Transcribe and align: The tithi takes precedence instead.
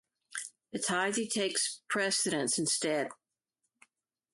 The 0.73 0.79
tithi 0.79 1.29
takes 1.29 1.81
precedence 1.87 2.57
instead. 2.57 3.09